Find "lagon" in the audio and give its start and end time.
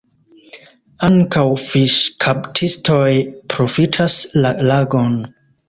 4.73-5.19